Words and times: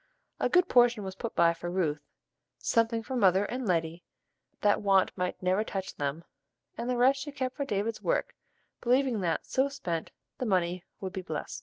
A 0.39 0.49
good 0.49 0.67
portion 0.67 1.03
was 1.03 1.13
put 1.13 1.35
by 1.35 1.53
for 1.53 1.69
Ruth, 1.69 2.01
something 2.57 3.03
for 3.03 3.15
"mother 3.15 3.45
and 3.45 3.67
Letty" 3.67 4.03
that 4.61 4.81
want 4.81 5.15
might 5.15 5.43
never 5.43 5.63
touch 5.63 5.93
them, 5.95 6.23
and 6.75 6.89
the 6.89 6.97
rest 6.97 7.19
she 7.21 7.31
kept 7.31 7.55
for 7.55 7.65
David's 7.65 8.01
work, 8.01 8.33
believing 8.81 9.21
that, 9.21 9.45
so 9.45 9.69
spent, 9.69 10.09
the 10.39 10.45
money 10.47 10.83
would 11.01 11.13
be 11.13 11.21
blest. 11.21 11.59